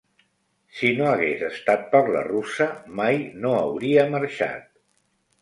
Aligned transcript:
Si 0.77 0.87
no 0.99 1.03
hagués 1.09 1.43
estat 1.47 1.83
per 1.91 2.01
la 2.15 2.23
russa 2.29 2.67
mai 3.01 3.21
no 3.45 3.53
hauria 3.61 4.09
marxat. 4.17 4.67